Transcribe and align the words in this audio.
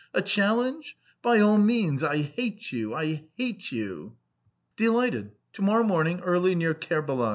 "A 0.15 0.21
challenge? 0.23 0.97
By 1.21 1.39
all 1.41 1.59
means! 1.59 2.01
I 2.01 2.23
hate 2.23 2.71
you! 2.71 2.91
I 2.95 3.25
hate 3.37 3.71
you!" 3.71 4.15
"Delighted. 4.75 5.33
To 5.53 5.61
morrow 5.61 5.83
morning 5.83 6.21
early 6.21 6.55
near 6.55 6.73
Kerbalay's. 6.73 7.29